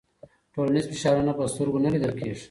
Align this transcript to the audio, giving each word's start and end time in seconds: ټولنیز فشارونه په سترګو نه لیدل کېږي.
ټولنیز 0.53 0.85
فشارونه 0.91 1.31
په 1.37 1.43
سترګو 1.53 1.83
نه 1.85 1.89
لیدل 1.93 2.11
کېږي. 2.19 2.39